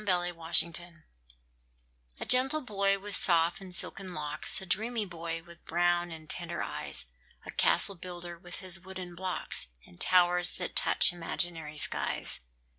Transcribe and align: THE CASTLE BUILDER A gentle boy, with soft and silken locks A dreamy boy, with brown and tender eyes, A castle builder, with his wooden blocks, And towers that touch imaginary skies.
THE 0.03 0.33
CASTLE 0.33 0.71
BUILDER 0.71 1.05
A 2.19 2.25
gentle 2.25 2.61
boy, 2.61 2.97
with 2.97 3.15
soft 3.15 3.61
and 3.61 3.75
silken 3.75 4.15
locks 4.15 4.59
A 4.59 4.65
dreamy 4.65 5.05
boy, 5.05 5.43
with 5.43 5.63
brown 5.65 6.11
and 6.11 6.27
tender 6.27 6.63
eyes, 6.63 7.05
A 7.45 7.51
castle 7.51 7.93
builder, 7.93 8.39
with 8.39 8.61
his 8.61 8.79
wooden 8.79 9.13
blocks, 9.13 9.67
And 9.85 10.01
towers 10.01 10.53
that 10.57 10.75
touch 10.75 11.13
imaginary 11.13 11.77
skies. 11.77 12.39